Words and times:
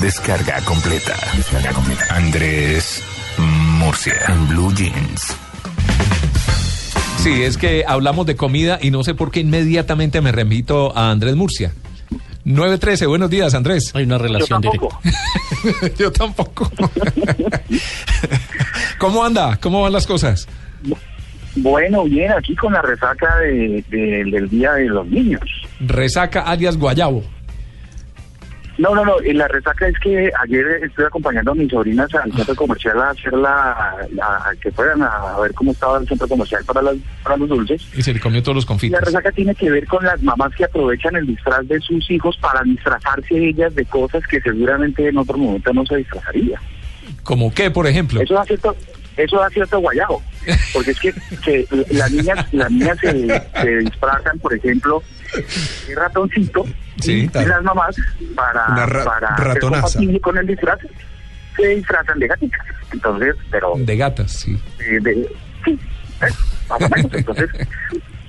Descarga 0.00 0.60
completa. 0.64 1.14
Descarga 1.36 1.72
completa. 1.72 2.04
Andrés 2.10 3.02
Murcia. 3.38 4.14
En 4.28 4.48
Blue 4.48 4.72
Jeans. 4.74 5.36
Sí, 7.18 7.42
es 7.42 7.56
que 7.56 7.84
hablamos 7.86 8.26
de 8.26 8.36
comida 8.36 8.78
y 8.82 8.90
no 8.90 9.02
sé 9.02 9.14
por 9.14 9.30
qué 9.30 9.40
inmediatamente 9.40 10.20
me 10.20 10.30
remito 10.32 10.96
a 10.96 11.10
Andrés 11.10 11.36
Murcia. 11.36 11.72
913, 12.44 13.06
buenos 13.06 13.30
días, 13.30 13.54
Andrés. 13.54 13.92
Hay 13.94 14.04
una 14.04 14.18
relación 14.18 14.60
directa. 14.60 14.88
Yo 15.98 16.12
tampoco. 16.12 16.70
¿Cómo 18.98 19.24
anda? 19.24 19.56
¿Cómo 19.60 19.82
van 19.82 19.92
las 19.92 20.06
cosas? 20.06 20.46
Bueno, 21.56 22.04
bien, 22.04 22.32
aquí 22.32 22.54
con 22.56 22.72
la 22.74 22.82
resaca 22.82 23.38
de, 23.38 23.82
de- 23.88 24.24
del 24.30 24.50
Día 24.50 24.72
de 24.72 24.86
los 24.86 25.06
Niños. 25.06 25.40
Resaca 25.80 26.42
alias 26.42 26.76
Guayabo. 26.76 27.24
No, 28.76 28.92
no, 28.94 29.04
no, 29.04 29.14
la 29.20 29.46
resaca 29.46 29.86
es 29.86 29.96
que 30.00 30.30
ayer 30.42 30.66
estuve 30.82 31.06
acompañando 31.06 31.52
a 31.52 31.54
mis 31.54 31.70
sobrinas 31.70 32.12
al 32.14 32.32
centro 32.32 32.56
comercial 32.56 33.00
a 33.00 33.10
hacer 33.10 33.32
la, 33.34 33.94
la- 34.12 34.52
que 34.60 34.70
fueran 34.72 35.00
a 35.02 35.38
ver 35.40 35.54
cómo 35.54 35.70
estaba 35.70 35.98
el 35.98 36.08
centro 36.08 36.26
comercial 36.26 36.64
para, 36.64 36.82
las, 36.82 36.96
para 37.22 37.36
los 37.36 37.48
dulces. 37.48 37.82
Y 37.96 38.02
se 38.02 38.12
le 38.12 38.18
comió 38.18 38.42
todos 38.42 38.56
los 38.56 38.64
Y 38.64 38.66
la 38.66 38.68
confites. 38.68 39.00
resaca 39.00 39.30
tiene 39.30 39.54
que 39.54 39.70
ver 39.70 39.86
con 39.86 40.04
las 40.04 40.20
mamás 40.22 40.52
que 40.56 40.64
aprovechan 40.64 41.14
el 41.14 41.26
disfraz 41.26 41.66
de 41.68 41.78
sus 41.80 42.10
hijos 42.10 42.36
para 42.38 42.62
disfrazarse 42.64 43.36
ellas 43.36 43.72
de 43.76 43.84
cosas 43.84 44.26
que 44.26 44.40
seguramente 44.40 45.08
en 45.08 45.18
otro 45.18 45.38
momento 45.38 45.72
no 45.72 45.86
se 45.86 45.96
disfrazaría. 45.98 46.60
¿Como 47.22 47.54
qué, 47.54 47.70
por 47.70 47.86
ejemplo? 47.86 48.20
Eso 48.20 48.34
da 48.34 48.44
cierto, 48.44 48.74
eso 49.16 49.38
da 49.38 49.48
cierto 49.50 49.78
guayabo, 49.78 50.20
porque 50.72 50.90
es 50.90 50.98
que, 51.00 51.14
que 51.44 51.66
las 51.90 52.10
niñas, 52.10 52.46
las 52.52 52.70
niñas 52.70 52.98
se, 53.00 53.42
se 53.62 53.76
disfrazan, 53.78 54.38
por 54.40 54.52
ejemplo, 54.52 55.02
de 55.86 55.94
ratoncito 55.94 56.64
Sí, 57.04 57.30
y 57.32 57.44
las 57.46 57.62
mamás 57.62 57.96
para, 58.34 58.66
Una 58.68 58.86
ra- 58.86 59.04
para 59.04 59.36
ratonaza. 59.36 59.98
con 60.22 60.38
el 60.38 60.46
disfraz 60.46 60.78
se 61.56 61.68
disfrazan 61.68 62.18
de 62.18 62.26
gatitas. 62.28 62.60
Entonces, 62.92 63.34
pero 63.50 63.72
De 63.76 63.96
gatas, 63.96 64.32
sí. 64.32 64.56
eh, 64.80 64.98
de, 65.00 65.28
sí, 65.64 65.78
eh, 66.20 66.78
menos. 66.96 67.12
Entonces, 67.14 67.48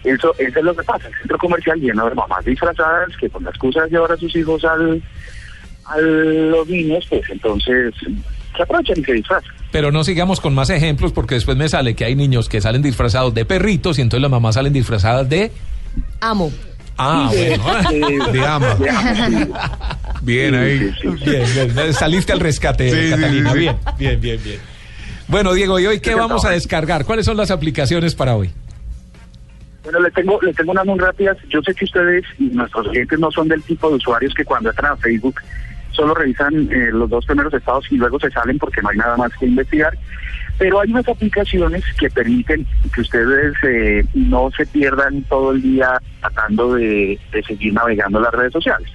eso, 0.04 0.34
eso 0.38 0.60
es 0.60 0.66
lo 0.66 0.76
que 0.76 0.84
pasa. 0.84 1.08
El 1.08 1.16
centro 1.20 1.38
comercial 1.38 1.80
lleno 1.80 2.08
de 2.10 2.16
mamás 2.16 2.44
disfrazadas 2.46 3.10
que 3.20 3.30
con 3.30 3.44
la 3.44 3.50
excusa 3.50 3.82
de 3.84 3.90
llevar 3.90 4.12
a 4.12 4.18
sus 4.18 4.36
hijos 4.36 4.64
al, 4.66 5.02
a 5.86 5.98
los 6.00 6.68
niños, 6.68 7.06
pues 7.10 7.24
entonces 7.30 7.94
se 8.56 8.64
aprovechan 8.64 9.00
y 9.00 9.04
se 9.04 9.14
disfrazan. 9.14 9.52
Pero 9.72 9.92
no 9.92 10.04
sigamos 10.04 10.40
con 10.40 10.54
más 10.54 10.70
ejemplos 10.70 11.12
porque 11.12 11.36
después 11.36 11.58
me 11.58 11.68
sale 11.68 11.96
que 11.96 12.06
hay 12.06 12.16
niños 12.16 12.48
que 12.48 12.62
salen 12.62 12.82
disfrazados 12.82 13.34
de 13.34 13.44
perritos 13.46 13.98
y 14.00 14.02
entonces 14.02 14.22
las 14.22 14.32
mamás 14.32 14.56
salen 14.56 14.72
disfrazadas 14.74 15.28
de... 15.28 15.52
Amo. 16.22 16.52
Ah, 16.98 17.30
de, 17.32 17.58
bueno. 17.58 18.32
De 18.32 18.46
ama. 18.46 18.76
de 18.76 18.90
ama. 18.90 19.90
Bien 20.22 20.56
ahí. 20.56 20.80
Sí, 20.80 20.92
sí, 21.02 21.18
sí. 21.18 21.26
Bien, 21.26 21.76
bien. 21.76 21.94
Saliste 21.94 22.32
al 22.32 22.40
rescate, 22.40 23.10
Catalina. 23.10 23.54
Bien, 23.54 23.78
bien, 23.98 24.20
bien, 24.22 24.40
bien. 24.44 24.60
Bueno, 25.28 25.54
Diego, 25.54 25.80
¿y 25.80 25.88
hoy 25.88 26.00
qué 26.00 26.16
vamos 26.16 26.46
a 26.46 26.52
descargar? 26.52 27.06
¿Cuáles 27.06 27.26
son 27.26 27.38
las 27.38 27.52
aplicaciones 27.52 28.16
para 28.16 28.36
hoy? 28.36 28.52
Bueno, 29.84 30.00
les 30.00 30.14
tengo, 30.14 30.40
les 30.42 30.56
tengo 30.56 30.72
unas 30.72 30.86
muy 30.86 31.00
rápidas. 31.00 31.38
Yo 31.50 31.62
sé 31.62 31.74
que 31.76 31.86
ustedes 31.86 32.24
y 32.40 32.46
nuestros 32.46 32.88
clientes 32.90 33.20
no 33.20 33.30
son 33.32 33.48
del 33.48 33.62
tipo 33.64 33.90
de 33.90 33.96
usuarios 33.96 34.34
que 34.34 34.46
cuando 34.46 34.70
entran 34.70 34.94
a 34.94 34.98
Facebook 34.98 35.36
solo 35.96 36.14
revisan 36.14 36.70
eh, 36.72 36.90
los 36.92 37.10
dos 37.10 37.26
primeros 37.26 37.54
estados 37.54 37.86
y 37.92 37.98
luego 37.98 38.20
se 38.20 38.30
salen 38.32 38.60
porque 38.60 38.82
no 38.82 38.90
hay 38.90 38.98
nada 38.98 39.18
más 39.18 39.32
que 39.38 39.46
investigar. 39.46 39.98
Pero 40.58 40.80
hay 40.80 40.92
unas 40.92 41.08
aplicaciones 41.08 41.84
que 41.98 42.10
permiten 42.10 42.66
que 42.94 43.02
ustedes 43.02 43.56
eh, 43.64 44.06
no 44.14 44.50
se 44.56 44.66
pierdan 44.66 45.24
todo 45.24 45.52
el 45.52 45.62
día 45.62 46.02
tratando 46.22 46.76
de, 46.76 47.20
de 47.32 47.44
seguir 47.44 47.74
navegando 47.74 48.20
las 48.20 48.34
redes 48.34 48.54
sociales. 48.54 48.90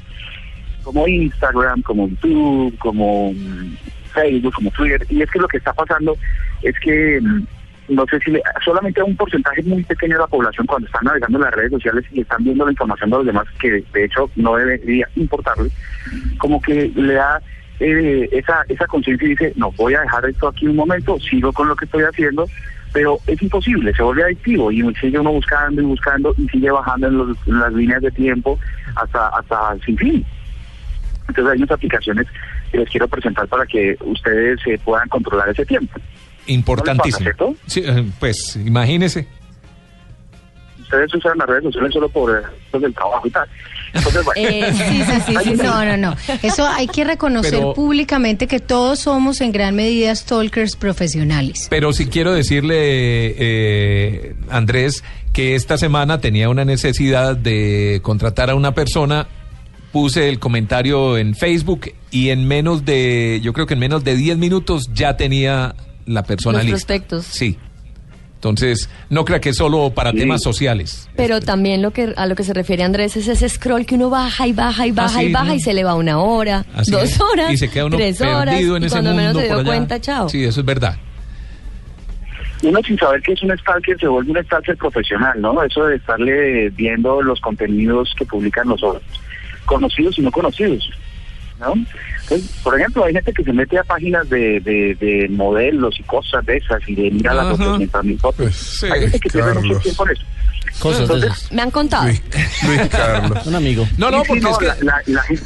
Como 0.82 1.06
Instagram, 1.06 1.82
como 1.82 2.08
YouTube, 2.08 2.78
como 2.78 3.32
mm, 3.32 3.76
Facebook, 4.14 4.54
como 4.54 4.70
Twitter. 4.70 5.06
Y 5.10 5.20
es 5.20 5.30
que 5.30 5.38
lo 5.38 5.48
que 5.48 5.58
está 5.58 5.72
pasando 5.74 6.16
es 6.62 6.74
que 6.80 7.20
mm, 7.20 7.42
no 7.90 8.04
sé 8.10 8.18
si 8.24 8.30
le- 8.30 8.42
solamente 8.64 9.00
a 9.00 9.04
un 9.04 9.16
porcentaje 9.16 9.62
muy 9.62 9.82
pequeño 9.84 10.14
de 10.14 10.20
la 10.20 10.26
población 10.26 10.66
cuando 10.66 10.86
están 10.86 11.04
navegando 11.04 11.38
en 11.38 11.44
las 11.44 11.54
redes 11.54 11.72
sociales 11.72 12.04
y 12.12 12.20
están 12.22 12.42
viendo 12.44 12.64
la 12.64 12.70
información 12.72 13.10
de 13.10 13.16
los 13.18 13.26
demás 13.26 13.44
que 13.60 13.84
de 13.92 14.04
hecho 14.04 14.30
no 14.36 14.56
debería 14.56 15.08
importarle, 15.16 15.70
como 16.38 16.60
que 16.62 16.90
le 16.94 17.14
da 17.14 17.42
eh, 17.80 18.28
esa, 18.32 18.64
esa 18.68 18.86
conciencia 18.86 19.26
y 19.26 19.30
dice, 19.30 19.52
no, 19.56 19.72
voy 19.72 19.94
a 19.94 20.00
dejar 20.02 20.24
esto 20.26 20.48
aquí 20.48 20.66
un 20.66 20.76
momento, 20.76 21.18
sigo 21.20 21.52
con 21.52 21.68
lo 21.68 21.76
que 21.76 21.84
estoy 21.86 22.04
haciendo, 22.04 22.48
pero 22.92 23.20
es 23.26 23.40
imposible, 23.42 23.92
se 23.94 24.02
vuelve 24.02 24.24
adictivo 24.24 24.70
y 24.72 24.82
sigue 24.96 25.18
uno 25.18 25.32
buscando 25.32 25.80
y 25.80 25.84
buscando 25.84 26.34
y 26.36 26.48
sigue 26.48 26.70
bajando 26.70 27.06
en, 27.08 27.18
los- 27.18 27.46
las 27.46 27.72
líneas 27.72 28.02
de 28.02 28.10
tiempo 28.10 28.58
hasta, 28.96 29.28
hasta 29.28 29.76
sin 29.84 29.96
fin. 29.96 30.26
Entonces 31.28 31.52
hay 31.52 31.58
unas 31.58 31.70
aplicaciones 31.70 32.26
que 32.72 32.78
les 32.78 32.88
quiero 32.90 33.06
presentar 33.08 33.46
para 33.48 33.64
que 33.66 33.96
ustedes 34.00 34.58
eh, 34.66 34.78
puedan 34.84 35.08
controlar 35.08 35.48
ese 35.48 35.64
tiempo. 35.64 35.98
Importantísimo. 36.52 37.30
¿No 37.38 37.54
Sí, 37.66 37.82
eh, 37.84 38.04
pues 38.18 38.56
imagínese. 38.56 39.26
ustedes 40.80 41.14
usan 41.14 41.38
las 41.38 41.48
redes 41.48 41.64
sociales 41.64 41.92
solo 41.92 42.08
por 42.08 42.36
eh, 42.36 42.42
cosas 42.66 42.82
del 42.82 42.94
trabajo 42.94 43.26
y 43.26 43.30
tal. 43.30 43.48
Entonces, 43.92 44.24
bueno, 44.24 44.40
Eh, 44.48 44.72
sí, 44.72 45.02
sí, 45.04 45.22
sí, 45.26 45.36
sí, 45.44 45.54
No, 45.62 45.84
no, 45.84 45.96
no. 45.96 46.16
Eso 46.42 46.66
hay 46.66 46.86
que 46.88 47.04
reconocer 47.04 47.52
Pero- 47.52 47.74
públicamente 47.74 48.46
que 48.46 48.60
todos 48.60 49.00
somos 49.00 49.40
en 49.40 49.52
gran 49.52 49.74
medida 49.76 50.14
stalkers 50.14 50.76
profesionales. 50.76 51.66
Pero 51.70 51.92
sí 51.92 52.06
quiero 52.06 52.32
decirle, 52.32 52.76
eh, 53.38 54.34
Andrés, 54.48 55.04
que 55.32 55.54
esta 55.54 55.76
semana 55.78 56.20
tenía 56.20 56.48
una 56.48 56.64
necesidad 56.64 57.36
de 57.36 58.00
contratar 58.02 58.50
a 58.50 58.54
una 58.54 58.74
persona. 58.74 59.28
Puse 59.92 60.28
el 60.28 60.38
comentario 60.38 61.18
en 61.18 61.34
Facebook 61.34 61.92
y 62.12 62.28
en 62.30 62.46
menos 62.46 62.84
de, 62.84 63.40
yo 63.42 63.52
creo 63.52 63.66
que 63.66 63.74
en 63.74 63.80
menos 63.80 64.04
de 64.04 64.14
10 64.14 64.38
minutos 64.38 64.88
ya 64.94 65.16
tenía 65.16 65.74
la 66.10 66.22
persona 66.22 66.58
Los 66.58 66.68
prospectos. 66.68 67.24
Sí. 67.26 67.56
Entonces, 68.34 68.88
no 69.10 69.26
crea 69.26 69.38
que 69.38 69.50
es 69.50 69.56
solo 69.56 69.90
para 69.94 70.12
Sí. 70.12 70.18
temas 70.18 70.42
sociales. 70.42 71.08
Pero 71.14 71.40
también 71.42 71.82
lo 71.82 71.90
que 71.90 72.14
a 72.16 72.26
lo 72.26 72.34
que 72.34 72.42
se 72.42 72.54
refiere 72.54 72.82
Andrés 72.82 73.14
es 73.18 73.28
ese 73.28 73.46
scroll 73.50 73.84
que 73.84 73.96
uno 73.96 74.08
baja 74.08 74.46
y 74.46 74.52
baja 74.54 74.86
y 74.86 74.92
baja 74.92 75.20
sí, 75.20 75.26
y 75.26 75.32
baja 75.32 75.44
¿no? 75.46 75.54
y 75.54 75.60
se 75.60 75.74
le 75.74 75.84
va 75.84 75.94
una 75.94 76.18
hora, 76.18 76.64
Así 76.74 76.90
dos 76.90 77.02
es. 77.04 77.20
horas, 77.20 77.52
y 77.52 77.58
se 77.58 77.68
queda 77.68 77.84
uno 77.84 77.98
tres 77.98 78.18
horas 78.22 78.54
perdido 78.54 78.76
en 78.78 78.82
y 78.82 78.86
ese 78.86 78.94
cuando 78.94 79.10
mundo 79.10 79.22
menos 79.22 79.42
se 79.42 79.46
dio 79.48 79.54
allá. 79.58 79.64
cuenta, 79.66 80.00
chao. 80.00 80.28
Sí, 80.30 80.42
eso 80.44 80.60
es 80.60 80.66
verdad. 80.66 80.96
uno 82.62 82.80
sin 82.82 82.98
saber 82.98 83.20
que 83.22 83.32
es 83.32 83.42
un 83.42 83.56
stalker 83.58 83.98
se 84.00 84.06
vuelve 84.08 84.30
un 84.32 84.44
stalker 84.44 84.76
profesional, 84.78 85.38
¿no? 85.40 85.62
Eso 85.62 85.84
de 85.84 85.96
estarle 85.96 86.70
viendo 86.70 87.20
los 87.22 87.40
contenidos 87.40 88.14
que 88.18 88.24
publican 88.24 88.68
los 88.68 88.82
otros, 88.82 89.02
conocidos 89.66 90.18
y 90.18 90.22
no 90.22 90.30
conocidos, 90.30 90.88
¿no? 91.58 91.74
Por 92.62 92.78
ejemplo, 92.78 93.04
hay 93.04 93.12
gente 93.12 93.32
que 93.32 93.42
se 93.44 93.52
mete 93.52 93.78
a 93.78 93.84
páginas 93.84 94.28
de, 94.30 94.60
de, 94.60 94.94
de 95.00 95.28
modelos 95.30 95.98
y 95.98 96.02
cosas 96.04 96.44
de 96.46 96.56
esas 96.58 96.80
y 96.88 96.94
de 96.94 97.10
mira 97.10 97.34
las 97.34 97.46
Ajá. 97.46 97.56
fotos 97.56 97.78
mientras 97.78 98.04
mis 98.04 98.20
fotos. 98.20 98.36
Pues, 98.44 98.56
sí, 98.56 98.86
hay 98.86 99.00
gente 99.02 99.18
que 99.20 99.28
pierde 99.30 99.54
mucho 99.54 99.78
tiempo 99.80 100.04
en 100.06 100.12
eso. 100.16 100.22
Cosas 100.78 100.98
de 101.08 101.14
Entonces, 101.14 101.32
esas. 101.38 101.52
Me 101.52 101.62
han 101.62 101.70
contado. 101.70 102.04
Luis, 102.06 102.22
Luis 102.66 102.88
Carlos. 102.88 103.46
Un 103.46 103.54
amigo. 103.54 103.86
No, 103.98 104.10
no, 104.10 104.22
porque 104.22 104.40
no, 104.42 104.50
es 104.52 104.58
que... 104.58 104.64
la, 104.66 104.76
la- 104.82 105.02
la 105.06 105.22
gente- 105.22 105.42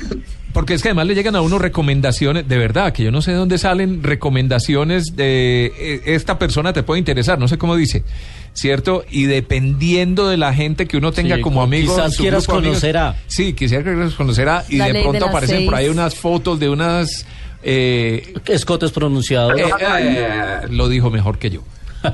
Porque 0.53 0.75
es 0.75 0.83
que 0.83 0.89
además 0.89 1.07
le 1.07 1.15
llegan 1.17 1.35
a 1.35 1.41
uno 1.41 1.59
recomendaciones, 1.59 2.47
de 2.47 2.59
verdad, 2.59 2.93
que 2.93 3.03
yo 3.03 3.11
no 3.11 3.23
sé 3.23 3.33
de 3.33 3.39
dónde 3.39 3.59
salen 3.59 4.03
recomendaciones 4.05 5.17
de 5.17 5.73
eh, 5.77 6.03
esta 6.07 6.39
persona 6.39 6.73
te 6.73 6.83
puede 6.85 6.99
interesar, 7.01 7.39
no 7.39 7.49
sé 7.49 7.59
cómo 7.59 7.75
dice, 7.75 8.05
¿cierto? 8.55 9.05
Y 9.11 9.25
dependiendo 9.27 10.29
de 10.29 10.37
la 10.39 10.55
gente 10.55 10.87
que 10.87 10.97
uno 10.97 11.13
tenga 11.13 11.37
Sí, 11.37 11.43
como 11.43 11.63
amigo. 11.63 11.95
quizás 11.95 12.15
su 12.15 12.23
quieras 12.23 12.47
conocer 12.47 12.97
a. 12.97 13.15
Sí, 13.27 13.53
quisiera 13.53 13.85
que 13.85 14.09
conocer 14.17 14.49
a. 14.49 14.65
Y 14.69 14.79
La 14.79 14.87
de 14.89 15.03
pronto 15.03 15.27
aparecen 15.27 15.67
por 15.67 15.75
ahí 15.75 15.89
unas 15.89 16.15
fotos 16.15 16.59
de 16.59 16.69
unas. 16.71 17.27
eh, 17.63 18.33
Escotes 18.47 18.91
pronunciados. 18.93 19.59
eh, 19.59 19.65
eh, 19.81 20.61
lo 20.71 20.89
dijo 20.89 21.11
mejor 21.11 21.39
que 21.39 21.51
yo. 21.51 21.63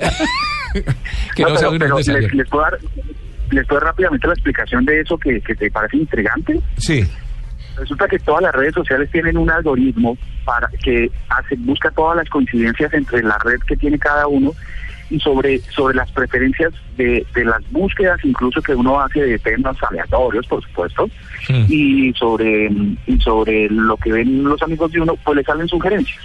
que 1.35 1.43
no, 1.43 1.49
No, 1.51 1.55
pero, 1.79 1.79
pero 1.79 1.99
les 1.99 2.49
puedo 2.49 2.63
dar, 2.63 2.79
les 3.51 3.67
puedo 3.67 3.81
dar 3.81 3.89
rápidamente 3.91 4.27
la 4.27 4.35
explicación 4.35 4.85
de 4.85 5.01
eso 5.01 5.19
que, 5.19 5.41
que 5.41 5.55
te 5.55 5.71
parece 5.71 5.97
intrigante. 5.97 6.61
Sí. 6.79 7.05
Resulta 7.77 8.07
que 8.09 8.19
todas 8.19 8.43
las 8.43 8.55
redes 8.55 8.75
sociales 8.75 9.11
tienen 9.11 9.37
un 9.39 9.51
algoritmo 9.51 10.17
para 10.45 10.69
que 10.83 11.11
hace, 11.29 11.57
busca 11.59 11.91
todas 11.91 12.17
las 12.17 12.29
coincidencias 12.29 12.93
entre 12.95 13.23
la 13.23 13.39
red 13.39 13.59
que 13.67 13.77
tiene 13.77 13.99
cada 13.99 14.27
uno 14.27 14.53
y 15.11 15.19
sobre, 15.21 15.59
sobre 15.75 15.97
las 15.97 16.11
preferencias 16.13 16.73
de, 16.97 17.27
de 17.35 17.45
las 17.45 17.69
búsquedas, 17.71 18.21
incluso 18.25 18.63
que 18.63 18.75
uno 18.75 19.01
hace 19.01 19.21
de 19.23 19.39
temas 19.39 19.77
aleatorios, 19.89 20.47
por 20.47 20.63
supuesto, 20.63 21.11
y 21.69 22.13
sobre 22.15 22.71
y 23.07 23.19
sobre 23.21 23.69
lo 23.71 23.97
que 23.97 24.13
ven 24.13 24.45
los 24.45 24.63
amigos 24.63 24.93
de 24.93 25.01
uno, 25.01 25.17
pues 25.25 25.37
le 25.37 25.43
salen 25.45 25.67
sugerencias. 25.69 26.21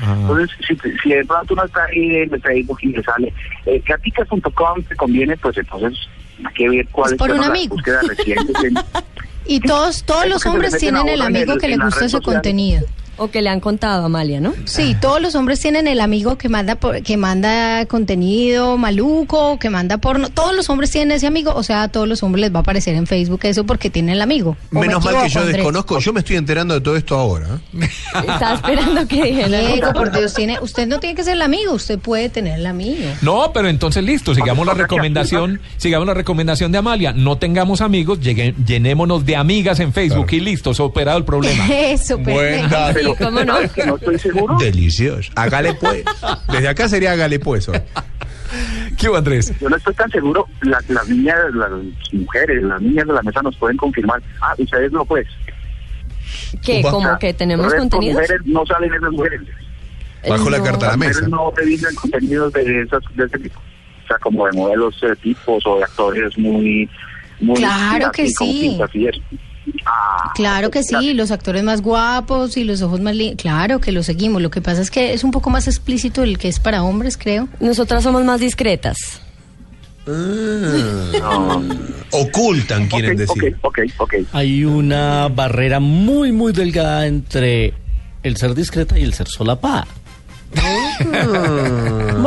Ah. 0.00 0.16
Entonces, 0.20 0.50
si, 0.66 0.76
si 1.02 1.08
de 1.10 1.24
pronto 1.24 1.54
uno 1.54 1.64
está 1.64 1.84
ahí 1.86 2.16
en 2.16 2.32
el 2.32 2.40
Facebook 2.40 2.78
y 2.82 2.88
le 2.88 3.02
sale 3.02 3.32
eh, 3.66 3.82
gaticas.com, 3.84 4.82
te 4.88 4.94
conviene, 4.94 5.36
pues 5.36 5.56
entonces 5.58 5.98
hay 6.44 6.54
que 6.54 6.68
ver 6.68 6.86
cuáles 6.92 7.20
un 7.20 7.36
las 7.36 7.48
amigo. 7.48 7.74
búsquedas 7.74 8.06
recientes. 8.06 8.56
en- 8.64 8.74
Y 9.50 9.60
todos, 9.60 10.04
todos 10.04 10.26
los 10.28 10.44
hombres 10.44 10.76
tienen 10.76 11.08
el 11.08 11.22
amigo 11.22 11.54
el- 11.54 11.58
que 11.60 11.68
le 11.68 11.78
gusta 11.78 12.04
ese 12.04 12.20
contenido. 12.20 12.82
O 13.18 13.28
que 13.30 13.42
le 13.42 13.50
han 13.50 13.60
contado 13.60 14.02
a 14.02 14.06
Amalia, 14.06 14.40
¿no? 14.40 14.54
Sí, 14.64 14.96
todos 15.00 15.20
los 15.20 15.34
hombres 15.34 15.60
tienen 15.60 15.86
el 15.88 16.00
amigo 16.00 16.38
que 16.38 16.48
manda 16.48 16.76
por- 16.76 17.02
que 17.02 17.16
manda 17.16 17.84
contenido 17.86 18.76
maluco, 18.78 19.58
que 19.58 19.70
manda 19.70 19.98
porno. 19.98 20.28
Todos 20.30 20.54
los 20.54 20.70
hombres 20.70 20.90
tienen 20.90 21.12
ese 21.16 21.26
amigo, 21.26 21.52
o 21.54 21.62
sea, 21.62 21.82
a 21.82 21.88
todos 21.88 22.06
los 22.08 22.22
hombres 22.22 22.42
les 22.42 22.52
va 22.54 22.58
a 22.58 22.60
aparecer 22.60 22.94
en 22.94 23.06
Facebook 23.06 23.40
eso 23.42 23.64
porque 23.64 23.90
tienen 23.90 24.14
el 24.14 24.22
amigo. 24.22 24.56
¿O 24.72 24.74
me 24.76 24.86
Menos 24.86 25.04
mal 25.04 25.16
que 25.22 25.28
yo 25.28 25.40
Andrés? 25.40 25.56
desconozco. 25.56 25.98
Yo 25.98 26.12
me 26.12 26.20
estoy 26.20 26.36
enterando 26.36 26.74
de 26.74 26.80
todo 26.80 26.96
esto 26.96 27.16
ahora. 27.16 27.46
¿eh? 27.80 27.88
Estaba 28.14 28.54
esperando 28.54 29.06
que 29.06 29.22
dijera. 29.22 29.48
Diego, 29.60 29.92
por 29.92 30.12
Dios, 30.12 30.34
tiene, 30.34 30.58
usted 30.60 30.86
no 30.86 31.00
tiene 31.00 31.14
que 31.16 31.24
ser 31.24 31.34
el 31.34 31.42
amigo, 31.42 31.72
usted 31.72 31.98
puede 31.98 32.28
tener 32.28 32.58
el 32.60 32.66
amigo. 32.66 33.04
No, 33.22 33.50
pero 33.52 33.68
entonces 33.68 34.02
listo, 34.04 34.34
sigamos 34.34 34.66
la 34.66 34.74
recomendación, 34.74 35.60
sigamos 35.76 36.06
la 36.06 36.14
recomendación 36.14 36.70
de 36.72 36.78
Amalia, 36.78 37.12
no 37.12 37.36
tengamos 37.38 37.80
amigos, 37.80 38.20
llegue- 38.20 38.54
llenémonos 38.64 39.24
de 39.26 39.36
amigas 39.36 39.80
en 39.80 39.92
Facebook 39.92 40.28
y 40.32 40.40
listo, 40.40 40.72
superado 40.74 41.18
el 41.18 41.24
problema. 41.24 41.66
Eso, 41.70 42.18
perfecto. 42.18 42.68
dato. 42.68 43.07
Sí, 43.16 43.24
¿cómo 43.24 43.44
no? 43.44 43.52
¿sabes 43.54 43.72
que 43.72 43.86
no 43.86 43.96
estoy 43.96 44.18
seguro? 44.18 44.56
Delicioso. 44.58 45.32
Hágale 45.36 45.74
pues. 45.74 46.04
Desde 46.50 46.68
acá 46.68 46.88
sería 46.88 47.12
hágale 47.12 47.38
pues. 47.38 47.68
hoy. 47.68 47.78
¿Qué 48.96 49.08
hubo, 49.08 49.16
Andrés? 49.16 49.52
Yo 49.60 49.68
no 49.68 49.76
estoy 49.76 49.94
tan 49.94 50.10
seguro, 50.10 50.46
las, 50.62 50.88
las 50.88 51.08
niñas, 51.08 51.36
las 51.54 51.70
mujeres, 52.12 52.62
las 52.62 52.80
niñas 52.80 53.06
de 53.06 53.12
la 53.12 53.22
mesa 53.22 53.42
nos 53.42 53.54
pueden 53.56 53.76
confirmar. 53.76 54.20
Ah, 54.40 54.54
ustedes 54.58 54.90
no, 54.90 55.04
pues. 55.04 55.26
¿Qué? 56.64 56.80
O 56.84 56.90
¿Como 56.90 57.08
sea, 57.08 57.18
que 57.18 57.34
tenemos 57.34 57.66
redes 57.66 57.80
con 57.80 57.88
contenidos? 57.90 58.20
mujeres 58.22 58.40
no 58.46 58.66
salen 58.66 58.94
esas 58.94 59.10
mujeres. 59.12 59.40
Bajo 60.28 60.50
la 60.50 60.58
No. 60.58 60.64
carta 60.64 60.86
a 60.86 60.88
la 60.88 60.96
Las 60.96 60.98
mesa. 60.98 61.10
mujeres 61.20 61.28
no 61.30 61.52
revisan 61.56 61.94
contenidos 61.94 62.52
de, 62.52 62.82
esas, 62.82 63.02
de 63.14 63.24
ese 63.24 63.38
tipo. 63.38 63.60
O 64.04 64.06
sea, 64.08 64.18
como 64.18 64.46
de 64.46 64.52
modelos 64.52 64.94
eh, 65.02 65.14
tipos 65.22 65.62
o 65.66 65.76
de 65.78 65.84
actores 65.84 66.36
muy... 66.38 66.88
muy 67.40 67.56
Claro 67.56 68.10
que 68.10 68.22
así, 68.22 68.34
sí. 68.34 68.78
y 68.94 69.06
eso. 69.06 69.20
Ah, 69.86 70.32
Claro 70.34 70.70
que 70.70 70.82
sí, 70.82 71.14
los 71.14 71.30
actores 71.30 71.62
más 71.62 71.80
guapos 71.82 72.56
y 72.56 72.64
los 72.64 72.82
ojos 72.82 73.00
más 73.00 73.14
lindos. 73.14 73.40
Claro 73.42 73.80
que 73.80 73.92
lo 73.92 74.02
seguimos. 74.02 74.40
Lo 74.42 74.50
que 74.50 74.60
pasa 74.60 74.80
es 74.82 74.90
que 74.90 75.12
es 75.14 75.24
un 75.24 75.30
poco 75.30 75.50
más 75.50 75.66
explícito 75.66 76.22
el 76.22 76.38
que 76.38 76.48
es 76.48 76.60
para 76.60 76.82
hombres, 76.82 77.16
creo. 77.16 77.48
Nosotras 77.60 78.02
somos 78.02 78.24
más 78.24 78.40
discretas. 78.40 79.20
no. 80.06 81.62
Ocultan, 82.10 82.86
quieren 82.88 83.12
Ok, 83.12 83.18
decir. 83.18 83.56
Ok, 83.62 83.78
ok, 83.78 83.92
ok. 83.98 84.14
Hay 84.32 84.64
una 84.64 85.28
barrera 85.28 85.80
muy, 85.80 86.32
muy 86.32 86.52
delgada 86.52 87.06
entre 87.06 87.74
el 88.22 88.36
ser 88.36 88.54
discreta 88.54 88.98
y 88.98 89.02
el 89.02 89.12
ser 89.14 89.28
solapada. 89.28 89.86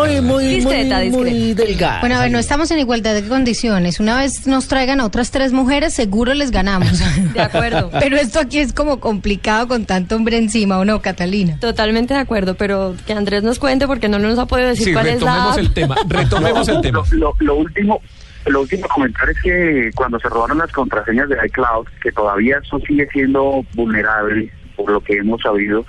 Muy, 0.02 0.22
muy, 0.22 0.46
Discreta, 0.48 0.98
muy, 1.00 1.10
muy 1.10 1.30
discreta. 1.32 1.64
delgada. 1.64 2.00
Bueno, 2.02 2.16
a 2.16 2.22
ver, 2.22 2.32
no 2.32 2.40
estamos 2.40 2.72
en 2.72 2.80
igualdad 2.80 3.14
de 3.14 3.28
condiciones. 3.28 4.00
Una 4.00 4.18
vez 4.20 4.48
nos 4.48 4.68
traigan 4.68 5.00
a 5.00 5.06
otras 5.06 5.32
tres 5.32 5.54
mujeres, 5.54 5.94
seguro 5.94 6.34
les 6.34 6.52
ganamos. 6.52 7.00
De 7.34 7.40
acuerdo. 7.42 7.90
Pero 8.00 8.18
esto 8.18 8.40
aquí 8.40 8.60
es 8.60 8.74
como 8.74 9.00
complicado 9.00 9.68
con 9.68 9.86
tanto 9.86 10.16
hombre 10.16 10.38
encima, 10.38 10.80
¿o 10.80 10.86
no, 10.86 11.02
Catalina? 11.02 11.58
Totalmente 11.60 12.14
de 12.14 12.20
acuerdo, 12.20 12.56
pero 12.56 12.96
que 13.06 13.14
Andrés 13.14 13.44
nos 13.44 13.60
cuente 13.60 13.88
porque 13.88 14.10
no 14.10 14.20
nos 14.20 14.38
ha 14.40 14.46
podido 14.48 14.70
decir 14.70 14.86
Sí, 14.88 14.94
cuál 14.94 15.08
es 15.08 15.22
la 15.22 15.32
retomemos 15.34 15.58
el 15.58 15.74
tema, 15.74 15.96
retomemos 16.08 16.68
el 16.68 16.82
tema. 16.82 17.04
Lo, 17.12 17.18
lo- 17.18 17.36
lo 17.40 17.56
último, 17.56 18.02
lo 18.48 18.62
último 18.62 18.88
comentar 18.88 19.30
es 19.30 19.38
que 19.42 19.92
cuando 19.96 20.20
se 20.20 20.28
robaron 20.30 20.58
las 20.58 20.72
contraseñas 20.72 21.30
de 21.30 21.36
iCloud, 21.46 21.88
que 22.02 22.12
todavía 22.12 22.58
eso 22.64 22.80
sigue 22.88 23.08
siendo 23.14 23.64
vulnerable, 23.76 24.52
por 24.76 24.92
lo 24.92 25.00
que 25.02 25.18
hemos 25.18 25.42
sabido, 25.42 25.86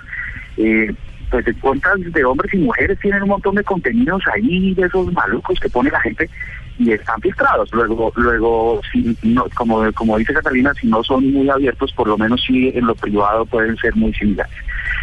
eh, 0.57 0.93
pues 1.33 1.45
de 1.45 1.53
cuentas 1.55 1.99
de 1.99 2.23
hombres 2.23 2.53
y 2.53 2.57
mujeres 2.57 2.99
tienen 2.99 3.23
un 3.23 3.29
montón 3.29 3.55
de 3.55 3.63
contenidos 3.63 4.21
ahí, 4.31 4.71
de 4.75 4.83
esos 4.85 5.11
malucos 5.13 5.59
que 5.59 5.67
pone 5.67 5.89
la 5.89 5.99
gente 5.99 6.29
y 6.77 6.91
están 6.91 7.19
filtrados. 7.21 7.71
Luego, 7.73 8.13
luego, 8.15 8.81
si 8.91 9.17
no, 9.23 9.47
como, 9.55 9.91
como 9.93 10.19
dice 10.19 10.31
Catalina, 10.31 10.71
si 10.79 10.85
no 10.85 11.03
son 11.03 11.33
muy 11.33 11.49
abiertos, 11.49 11.91
por 11.93 12.07
lo 12.07 12.19
menos 12.19 12.43
sí 12.45 12.71
en 12.75 12.85
lo 12.85 12.93
privado 12.93 13.47
pueden 13.47 13.75
ser 13.77 13.95
muy 13.95 14.13
similares. 14.13 14.53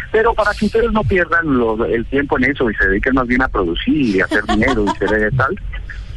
Pero 0.09 0.33
para 0.33 0.53
que 0.53 0.67
ustedes 0.67 0.89
no 0.93 1.03
pierdan 1.03 1.57
lo- 1.57 1.83
el 1.83 2.05
tiempo 2.05 2.37
en 2.37 2.45
eso 2.45 2.71
y 2.71 2.75
se 2.75 2.87
dediquen 2.87 3.15
más 3.15 3.27
bien 3.27 3.41
a 3.41 3.49
producir 3.49 4.15
y 4.15 4.21
a 4.21 4.25
hacer 4.25 4.45
dinero 4.45 4.85
y 4.85 4.97
ser 4.99 5.13
eh, 5.21 5.29
tal, 5.35 5.53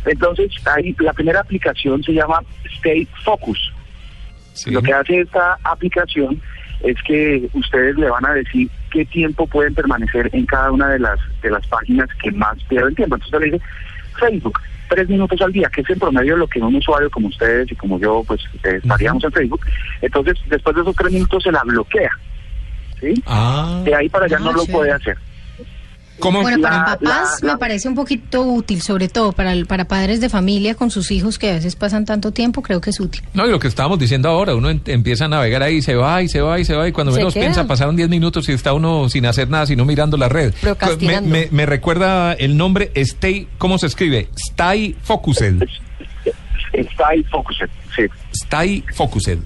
entonces 0.06 0.52
ahí 0.76 0.94
la 1.00 1.12
primera 1.12 1.40
aplicación 1.40 2.04
se 2.04 2.12
llama 2.12 2.38
Stay 2.76 3.04
Focus. 3.24 3.72
Sí. 4.52 4.70
Lo 4.70 4.80
que 4.80 4.92
hace 4.92 5.22
esta 5.22 5.58
aplicación 5.64 6.40
es 6.84 6.96
que 7.02 7.48
ustedes 7.54 7.96
le 7.96 8.08
van 8.10 8.24
a 8.26 8.34
decir 8.34 8.68
qué 8.94 9.04
tiempo 9.04 9.44
pueden 9.48 9.74
permanecer 9.74 10.30
en 10.32 10.46
cada 10.46 10.70
una 10.70 10.88
de 10.88 11.00
las 11.00 11.18
de 11.42 11.50
las 11.50 11.66
páginas 11.66 12.08
que 12.22 12.30
más 12.30 12.56
pierden 12.68 12.94
tiempo. 12.94 13.16
Entonces 13.16 13.40
le 13.40 13.46
dice 13.46 13.64
Facebook, 14.20 14.60
tres 14.88 15.08
minutos 15.08 15.40
al 15.42 15.52
día, 15.52 15.68
que 15.68 15.80
es 15.80 15.90
en 15.90 15.98
promedio 15.98 16.36
lo 16.36 16.46
que 16.46 16.60
un 16.60 16.76
usuario 16.76 17.10
como 17.10 17.26
ustedes 17.26 17.70
y 17.72 17.74
como 17.74 17.98
yo, 17.98 18.22
pues 18.24 18.40
eh, 18.62 18.78
estaríamos 18.80 19.24
en 19.24 19.32
Facebook. 19.32 19.66
Entonces, 20.00 20.38
después 20.48 20.76
de 20.76 20.82
esos 20.82 20.94
tres 20.94 21.12
minutos 21.12 21.42
se 21.42 21.50
la 21.50 21.64
bloquea. 21.64 22.10
¿sí? 23.00 23.14
Ah, 23.26 23.82
De 23.84 23.96
ahí 23.96 24.08
para 24.08 24.26
allá 24.26 24.38
no 24.38 24.50
Ah, 24.50 24.54
lo 24.56 24.66
puede 24.66 24.92
hacer. 24.92 25.18
¿Cómo? 26.18 26.42
Bueno, 26.42 26.60
para 26.62 26.76
La- 26.78 26.84
papás 26.84 27.00
la- 27.42 27.46
la- 27.48 27.52
me 27.54 27.58
parece 27.58 27.88
un 27.88 27.94
poquito 27.94 28.42
útil, 28.42 28.80
sobre 28.82 29.08
todo 29.08 29.32
para, 29.32 29.52
el- 29.52 29.66
para 29.66 29.86
padres 29.86 30.20
de 30.20 30.28
familia 30.28 30.74
con 30.74 30.90
sus 30.90 31.10
hijos 31.10 31.38
que 31.38 31.50
a 31.50 31.54
veces 31.54 31.76
pasan 31.76 32.04
tanto 32.04 32.30
tiempo, 32.32 32.62
creo 32.62 32.80
que 32.80 32.90
es 32.90 33.00
útil. 33.00 33.22
No, 33.34 33.46
y 33.46 33.50
lo 33.50 33.58
que 33.58 33.68
estábamos 33.68 33.98
diciendo 33.98 34.28
ahora, 34.28 34.54
uno 34.54 34.70
en- 34.70 34.82
empieza 34.86 35.24
a 35.26 35.28
navegar 35.28 35.62
ahí, 35.62 35.82
se 35.82 35.94
va 35.94 36.22
y 36.22 36.28
se 36.28 36.40
va 36.40 36.58
y 36.58 36.64
se 36.64 36.74
va, 36.74 36.88
y 36.88 36.92
cuando 36.92 37.12
Se 37.12 37.18
menos 37.18 37.34
queda. 37.34 37.42
piensa, 37.44 37.66
pasaron 37.66 37.96
10 37.96 38.08
minutos 38.08 38.48
y 38.48 38.52
está 38.52 38.72
uno 38.72 39.08
sin 39.08 39.26
hacer 39.26 39.48
nada, 39.50 39.66
sino 39.66 39.84
mirando 39.84 40.16
la 40.16 40.28
red. 40.28 40.52
Me, 40.54 40.60
Procrastinando. 40.60 41.28
me- 41.30 41.48
me 41.50 41.66
recuerda 41.66 42.32
el 42.34 42.56
nombre 42.56 42.90
Stay, 42.94 43.48
¿cómo 43.58 43.78
se 43.78 43.86
escribe? 43.86 44.28
Stay 44.36 44.96
Focused. 45.02 45.62
Ahí 47.08 47.22
Focused, 47.30 47.68
sí. 47.94 48.02
Stay 48.32 48.84
Focused. 48.94 49.38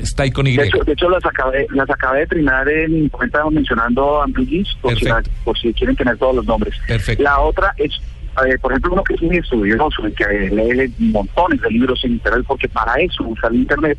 Stay 0.00 0.30
con 0.30 0.46
Y. 0.46 0.56
De 0.56 0.66
hecho, 0.66 0.78
de 0.84 0.92
hecho 0.92 1.08
las 1.08 1.24
acabé, 1.24 1.66
las 1.70 1.88
acabé 1.88 2.20
de 2.20 2.26
trinar 2.26 2.68
en 2.68 3.02
mi 3.02 3.10
cuenta 3.10 3.48
mencionando 3.50 4.22
Ambigis, 4.22 4.68
por, 4.80 4.98
si 4.98 5.06
por 5.44 5.58
si 5.58 5.72
quieren 5.72 5.96
tener 5.96 6.16
todos 6.18 6.36
los 6.36 6.46
nombres. 6.46 6.74
Perfecto. 6.86 7.22
La 7.22 7.38
otra 7.40 7.72
es, 7.76 7.92
eh, 8.46 8.58
por 8.60 8.72
ejemplo, 8.72 8.92
uno 8.92 9.04
que 9.04 9.14
es 9.14 9.22
muy 9.22 9.36
estudioso 9.36 10.06
y 10.08 10.12
que 10.12 10.50
lee 10.50 10.92
montones 10.98 11.60
de 11.60 11.70
libros 11.70 12.04
en 12.04 12.12
internet, 12.12 12.44
porque 12.46 12.68
para 12.68 12.94
eso 12.94 13.22
usa 13.24 13.48
el 13.48 13.56
internet, 13.56 13.98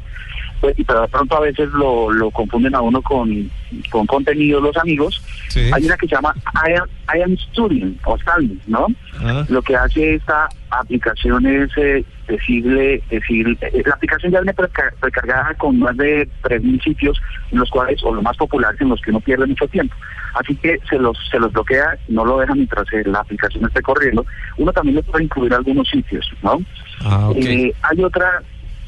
pues, 0.66 0.80
y 0.80 0.84
pero 0.84 1.08
pronto 1.08 1.38
a 1.38 1.42
veces 1.42 1.70
lo, 1.74 2.10
lo 2.12 2.32
confunden 2.32 2.74
a 2.74 2.82
uno 2.82 3.02
con, 3.02 3.50
con 3.92 4.06
contenido 4.08 4.60
los 4.60 4.76
amigos. 4.78 5.22
Sí. 5.50 5.70
Hay 5.72 5.86
una 5.86 5.96
que 5.98 6.08
se 6.08 6.16
llama 6.16 6.34
I 6.68 6.74
am, 6.74 6.88
I 7.16 7.22
am 7.22 7.38
Studying 7.38 8.00
o 8.06 8.18
Studying, 8.18 8.60
¿no? 8.68 8.88
Ah. 9.20 9.46
Lo 9.48 9.62
que 9.62 9.76
hace 9.76 10.16
esta 10.16 10.50
aplicación 10.72 11.46
es 11.46 11.70
eh, 11.78 12.04
decirle, 12.28 13.02
decir, 13.12 13.58
eh, 13.62 13.84
la 13.86 13.94
aplicación 13.94 14.32
ya 14.32 14.40
viene 14.42 14.54
preca- 14.56 14.94
precargada 15.00 15.54
con 15.56 15.78
más 15.80 15.96
de 15.98 16.28
3.000 16.44 16.84
sitios 16.84 17.22
en 17.52 17.60
los 17.60 17.70
cuales, 17.70 18.02
o 18.04 18.14
lo 18.14 18.22
más 18.24 18.36
populares, 18.38 18.82
en 18.82 18.90
los 18.90 19.00
que 19.02 19.12
uno 19.12 19.20
pierde 19.20 19.46
mucho 19.46 19.68
tiempo. 19.68 19.96
Así 20.34 20.56
que 20.56 20.80
se 20.90 20.98
los, 20.98 21.16
se 21.32 21.40
los 21.40 21.54
bloquea, 21.54 21.96
no 22.10 22.26
lo 22.26 22.40
deja 22.40 22.56
mientras 22.56 22.92
eh, 22.92 23.04
la 23.06 23.20
aplicación 23.20 23.66
esté 23.66 23.82
corriendo. 23.82 24.26
Uno 24.58 24.74
también 24.74 24.96
le 24.96 25.04
puede 25.04 25.24
incluir 25.26 25.54
algunos 25.54 25.88
sitios, 25.88 26.30
¿no? 26.42 26.60
Ah, 27.02 27.30
ok. 27.30 27.38
Eh, 27.38 27.74
hay 27.84 28.04
otra 28.04 28.42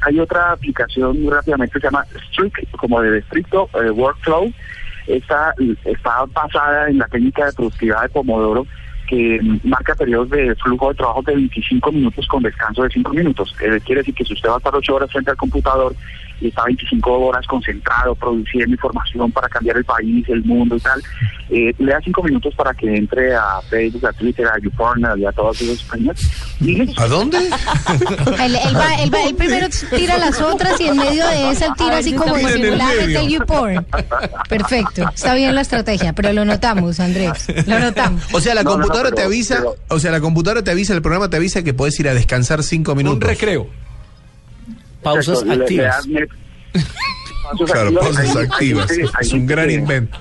hay 0.07 0.19
otra 0.19 0.53
aplicación 0.53 1.21
muy 1.21 1.33
rápidamente 1.33 1.79
se 1.79 1.85
llama 1.85 2.05
Strict, 2.29 2.71
como 2.77 3.01
de 3.01 3.19
estricto 3.19 3.69
eh, 3.73 3.91
workflow. 3.91 4.51
Esta 5.05 5.53
está 5.85 6.25
basada 6.33 6.89
en 6.89 6.97
la 6.97 7.07
técnica 7.07 7.45
de 7.45 7.53
productividad 7.53 8.03
de 8.03 8.09
Pomodoro 8.09 8.65
que 9.07 9.39
marca 9.63 9.95
periodos 9.95 10.29
de 10.29 10.53
flujo 10.55 10.89
de 10.89 10.95
trabajo 10.95 11.21
de 11.21 11.35
25 11.35 11.91
minutos 11.93 12.27
con 12.27 12.43
descanso 12.43 12.83
de 12.83 12.89
5 12.89 13.13
minutos. 13.13 13.55
Eh, 13.61 13.79
quiere 13.85 14.01
decir 14.01 14.13
que 14.13 14.25
si 14.25 14.33
usted 14.33 14.49
va 14.49 14.55
a 14.55 14.57
estar 14.57 14.75
8 14.75 14.95
horas 14.95 15.11
frente 15.11 15.31
al 15.31 15.37
computador 15.37 15.95
está 16.41 16.63
25 16.65 17.11
horas 17.19 17.45
concentrado, 17.47 18.13
produciendo 18.15 18.71
información 18.71 19.31
para 19.31 19.47
cambiar 19.49 19.77
el 19.77 19.85
país, 19.85 20.27
el 20.29 20.43
mundo 20.43 20.75
y 20.75 20.79
tal, 20.79 21.01
eh, 21.49 21.73
le 21.77 21.91
da 21.91 21.99
5 22.03 22.23
minutos 22.23 22.53
para 22.55 22.73
que 22.73 22.95
entre 22.95 23.33
a 23.35 23.61
Facebook, 23.69 24.05
a 24.05 24.13
Twitter, 24.13 24.45
a 24.47 24.59
YouPorn 24.61 25.03
y 25.19 25.25
a 25.25 25.31
todas 25.31 25.61
esas 25.61 25.81
páginas. 25.83 26.21
¿A 26.97 27.07
dónde? 27.07 27.37
Él, 28.39 28.55
él 28.55 28.75
va, 28.75 28.95
él, 28.95 29.13
va- 29.13 29.23
él 29.23 29.35
primero 29.35 29.67
tira 29.95 30.17
las 30.17 30.39
otras 30.41 30.79
y 30.81 30.87
en 30.87 30.97
medio 30.97 31.25
de 31.27 31.51
esa 31.51 31.67
él 31.67 31.71
tira 31.77 31.97
así 31.97 32.13
como 32.13 32.35
disimuladamente 32.35 33.19
el 33.19 33.29
YouPorn. 33.29 33.85
Perfecto, 34.49 35.09
está 35.13 35.33
bien 35.35 35.53
la 35.55 35.61
estrategia, 35.61 36.13
pero 36.13 36.33
lo 36.33 36.45
notamos, 36.45 36.99
Andrés, 36.99 37.47
lo 37.67 37.79
notamos. 37.79 38.23
O 38.33 38.39
sea, 38.39 38.53
la 38.55 38.63
No, 38.63 38.71
no, 38.71 38.77
no, 38.77 38.81
computadora 38.83 39.09
pero- 39.09 39.15
te 39.15 39.23
avisa, 39.23 39.55
pero- 39.57 39.75
o 39.89 39.99
sea, 39.99 40.11
la 40.11 40.19
computadora 40.21 40.63
te 40.63 40.71
avisa, 40.71 40.93
el 40.93 41.01
programa 41.01 41.29
te 41.29 41.37
avisa 41.37 41.63
que 41.63 41.73
puedes 41.73 41.99
ir 41.99 42.07
a 42.09 42.13
descansar 42.13 42.63
cinco 42.63 42.91
Un 42.93 42.97
minutos. 42.97 43.29
recreo. 43.29 43.67
Pausas 45.13 45.41
Exacto, 45.43 45.49
le- 45.49 45.57
le 45.57 45.87
activas. 45.87 46.07
pausas 47.43 47.71
Claro, 47.71 47.87
activas, 47.87 48.03
pausas 48.03 48.35
hay- 48.35 48.43
activas. 48.45 48.91
hay 48.91 49.27
Es 49.27 49.33
un 49.33 49.45
gran 49.45 49.71
invento. 49.71 50.17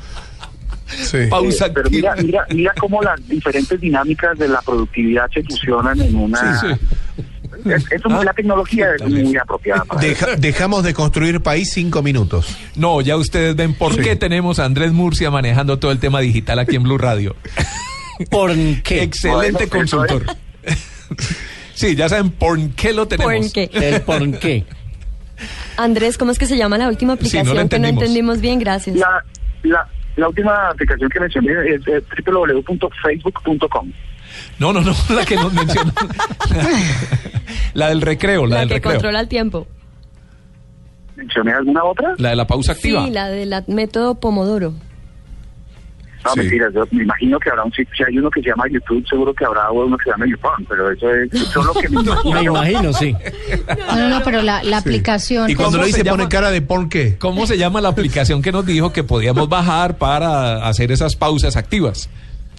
Sí. 0.87 1.19
Pausa 1.29 1.67
Eh, 1.67 1.73
pero 1.75 1.91
mira, 1.91 2.15
mira, 2.17 2.47
mira 2.51 2.73
cómo 2.79 3.03
las 3.03 3.27
diferentes 3.29 3.81
dinámicas 3.81 4.39
de 4.39 4.47
la 4.49 4.61
productividad 4.63 5.29
se 5.35 5.43
fusionan 5.43 6.01
en 6.01 6.15
una... 6.15 6.61
Sí, 6.61 6.67
sí. 6.69 7.71
Es, 7.71 7.85
es 7.91 8.05
un- 8.05 8.13
Ah, 8.13 8.23
la 8.25 8.33
tecnología 8.33 8.87
es 8.95 9.03
muy 9.11 9.37
apropiada 9.37 9.85
para 9.85 10.01
eso. 10.01 10.09
Deja- 10.27 10.37
dejamos 10.37 10.85
de 10.85 10.95
construir 10.95 11.41
país 11.41 11.71
cinco 11.73 12.03
minutos. 12.03 12.57
No, 12.77 13.01
ya 13.01 13.17
ustedes 13.17 13.57
ven 13.57 13.75
por 13.75 13.95
Sí. 13.95 14.01
qué 14.03 14.15
tenemos 14.15 14.61
a 14.61 14.65
Andrés 14.65 14.93
Murcia 14.93 15.29
manejando 15.31 15.79
todo 15.81 15.91
el 15.91 15.99
tema 15.99 16.21
digital 16.21 16.61
aquí 16.61 16.77
en 16.77 16.85
Blue 16.85 16.99
Radio. 16.99 17.35
¿Por 18.31 18.53
qué? 18.85 19.03
Excelente 19.03 19.67
Bueno, 19.67 19.85
eso 19.85 20.05
es. 20.05 20.23
sí, 21.77 21.95
ya 21.95 22.09
saben 22.09 22.31
por 22.31 22.59
qué 22.71 22.93
lo 22.93 23.07
tenemos. 23.07 23.33
¿Por 23.35 23.53
qué? 23.53 23.71
¿El 23.73 24.03
por 24.03 24.39
qué? 24.41 24.65
Andrés, 25.77 26.17
¿cómo 26.19 26.33
es 26.33 26.39
que 26.39 26.47
se 26.47 26.57
llama 26.57 26.79
la 26.79 26.89
última 26.89 27.15
Sí, 27.17 27.37
no 27.37 27.43
aplicación 27.43 27.69
que 27.69 27.79
no 27.79 27.87
entendimos. 27.89 28.41
bien? 28.41 28.59
Gracias. 28.59 28.97
La, 28.97 29.23
la, 29.63 29.87
la 30.17 30.29
última 30.29 30.71
aplicación 30.71 31.09
que 31.11 31.21
mencioné 31.21 31.53
es 31.75 31.87
eh, 31.87 32.03
www.facebook.com. 32.27 33.93
No, 34.59 34.73
no, 34.73 34.81
no, 34.81 34.93
la 35.15 35.25
que 35.25 35.37
nos 35.37 35.53
mencionó. 35.53 35.93
la 37.75 37.89
del 37.91 38.01
recreo, 38.03 38.47
la, 38.47 38.55
la 38.57 38.61
del 38.61 38.69
que 38.69 38.75
recreo. 38.77 38.93
controla 38.95 39.21
el 39.21 39.29
tiempo. 39.29 39.67
¿Mencioné 41.17 41.53
alguna 41.53 41.85
otra? 41.85 42.15
La 42.19 42.31
de 42.31 42.37
la 42.37 42.47
pausa 42.47 42.73
activa. 42.73 43.05
Sí, 43.07 43.11
la 43.11 43.29
del 43.29 43.55
método 43.69 44.19
Pomodoro. 44.21 44.75
No, 46.27 46.33
Sí. 46.33 46.41
mentiras, 46.41 46.75
yo 46.75 46.85
me 46.91 47.03
imagino 47.05 47.39
que 47.39 47.51
habrá 47.51 47.65
un 47.65 47.73
sitio, 47.73 47.95
si 47.97 48.03
hay 48.05 48.19
uno 48.19 48.31
que 48.31 48.43
se 48.43 48.49
llama 48.49 48.65
YouTube, 48.71 49.07
seguro 49.09 49.33
que 49.35 49.45
habrá 49.45 49.71
uno 49.71 49.97
que 49.97 50.05
se 50.05 50.11
llama 50.11 50.27
YouPorn, 50.27 50.65
pero 50.69 50.91
eso 50.91 51.11
es 51.15 51.31
solo 51.53 51.73
que 51.75 51.89
me 51.89 52.01
imagino. 52.03 52.35
Me 52.35 52.43
imagino, 52.43 52.93
sí. 52.93 53.15
No, 53.89 53.97
no, 53.97 54.09
no, 54.09 54.23
pero 54.25 54.43
la, 54.43 54.63
la 54.63 54.79
aplicación. 54.79 55.49
Y 55.51 55.55
cuando 55.55 55.73
¿Cómo 55.73 55.79
lo 55.79 55.83
se 55.85 55.89
dice 55.89 56.05
llama? 56.05 56.17
pone 56.19 56.29
cara 56.29 56.51
de 56.51 56.63
¿por 56.63 56.89
qué? 56.89 57.17
¿Cómo 57.19 57.47
se 57.47 57.57
llama 57.59 57.81
la 57.81 57.89
aplicación 57.91 58.43
que 58.43 58.53
nos 58.53 58.67
dijo 58.67 58.93
que 58.93 59.05
podíamos 59.05 59.49
bajar 59.49 59.99
para 59.99 60.67
hacer 60.69 60.91
esas 60.93 61.17
pausas 61.17 61.57
activas? 61.57 62.11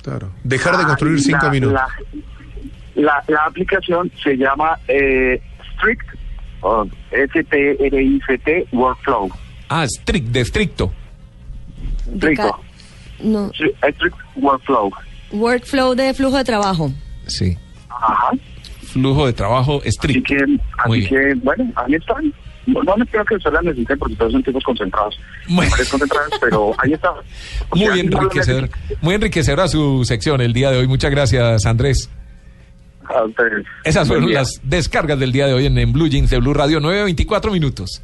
Claro. 0.03 0.31
Dejar 0.43 0.77
de 0.77 0.83
Ah, 0.83 0.87
construir 0.87 1.19
cinco 1.21 1.45
la- 1.47 1.51
minutos. 1.51 1.73
La, 1.73 3.03
la, 3.03 3.23
la 3.27 3.45
aplicación 3.45 4.09
se 4.23 4.37
llama 4.37 4.77
eh, 4.87 5.41
Strict, 5.75 6.07
o 6.61 6.87
S-T-R-I-C-T, 7.11 8.67
Workflow. 8.71 9.29
Ah, 9.69 9.85
strict, 9.87 10.27
de 10.27 10.41
estricto. 10.41 10.91
Ca- 12.35 12.51
No, 13.19 13.51
Sí, 13.57 13.65
Strict 13.93 14.15
Workflow. 14.35 14.91
workflow 15.31 15.95
de 15.95 16.13
flujo 16.13 16.37
de 16.37 16.43
trabajo. 16.43 16.91
Sí. 17.27 17.57
Ajá. 17.89 18.29
Flujo 18.93 19.25
de 19.27 19.33
trabajo 19.33 19.79
Así 19.79 19.89
estricto. 19.89 20.33
que, 20.35 20.45
Muy 20.87 20.99
así 20.99 21.09
que, 21.09 21.33
bueno, 21.43 21.71
ahí 21.75 21.95
están. 21.95 22.33
No, 22.65 22.81
no 22.83 23.05
creo 23.05 23.23
que 23.25 23.35
ustedes 23.35 23.53
las 23.53 23.63
necesiten 23.63 23.97
porque 23.97 24.15
todos 24.15 24.31
son 24.33 24.43
tipos 24.43 24.63
concentrados. 24.63 25.17
Muy- 25.47 25.65
Mujeres 25.65 25.89
concentradas, 25.89 26.29
pero 26.41 26.71
ahí 26.79 26.93
está. 26.93 27.11
O 27.11 27.75
Muy 27.75 27.85
sea, 27.87 27.95
enriquecedor. 27.95 28.69
Muy 29.01 29.15
enriquecedora 29.15 29.67
su 29.67 30.03
sección 30.05 30.41
el 30.41 30.53
día 30.53 30.69
de 30.71 30.77
hoy. 30.79 30.87
Muchas 30.87 31.11
gracias, 31.11 31.65
Andrés. 31.65 32.09
Esas 33.85 34.07
fueron 34.07 34.33
las 34.33 34.59
descargas 34.63 35.17
del 35.17 35.31
día 35.31 35.47
de 35.47 35.53
hoy 35.53 35.65
en, 35.65 35.77
en 35.77 35.93
Blue 35.93 36.07
Jeans 36.09 36.29
de 36.29 36.39
Blue 36.39 36.53
Radio 36.53 36.81
924 36.81 37.51
minutos. 37.51 38.01